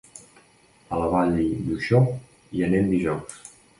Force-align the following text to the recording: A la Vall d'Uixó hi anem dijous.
A 0.95 1.01
la 1.01 1.09
Vall 1.11 1.35
d'Uixó 1.67 2.01
hi 2.57 2.67
anem 2.69 2.89
dijous. 2.95 3.37